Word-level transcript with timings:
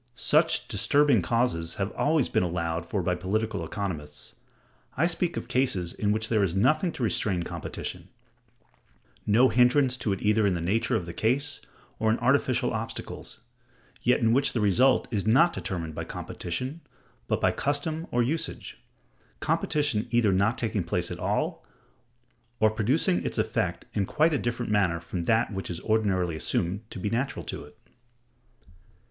Such 0.15 0.67
disturbing 0.67 1.21
causes 1.21 1.75
have 1.75 1.91
always 1.91 2.27
been 2.27 2.41
allowed 2.41 2.87
for 2.87 3.03
by 3.03 3.13
political 3.13 3.63
economists. 3.63 4.33
I 4.97 5.05
speak 5.05 5.37
of 5.37 5.47
cases 5.47 5.93
in 5.93 6.11
which 6.11 6.27
there 6.27 6.41
is 6.43 6.55
nothing 6.55 6.91
to 6.93 7.03
restrain 7.03 7.43
competition; 7.43 8.09
no 9.27 9.49
hindrance 9.49 9.97
to 9.97 10.11
it 10.11 10.23
either 10.23 10.47
in 10.47 10.55
the 10.55 10.59
nature 10.59 10.95
of 10.95 11.05
the 11.05 11.13
case 11.13 11.61
or 11.99 12.09
in 12.09 12.17
artificial 12.17 12.73
obstacles; 12.73 13.41
yet 14.01 14.19
in 14.21 14.33
which 14.33 14.53
the 14.53 14.59
result 14.59 15.07
is 15.11 15.27
not 15.27 15.53
determined 15.53 15.93
by 15.93 16.03
competition, 16.05 16.81
but 17.27 17.39
by 17.39 17.51
custom 17.51 18.07
or 18.09 18.23
usage; 18.23 18.79
competition 19.39 20.07
either 20.09 20.31
not 20.33 20.57
taking 20.57 20.83
place 20.83 21.11
at 21.11 21.19
all, 21.19 21.63
or 22.59 22.71
producing 22.71 23.23
its 23.23 23.37
effect 23.37 23.85
in 23.93 24.07
quite 24.07 24.33
a 24.33 24.39
different 24.39 24.71
manner 24.71 24.99
from 24.99 25.25
that 25.25 25.53
which 25.53 25.69
is 25.69 25.79
ordinarily 25.81 26.35
assumed 26.35 26.81
to 26.89 26.97
be 26.97 27.07
natural 27.11 27.45
to 27.45 27.63
it. 27.63 27.77